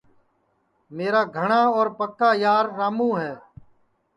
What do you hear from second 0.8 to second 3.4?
میرا گھٹا اور پکا یارراموں ہے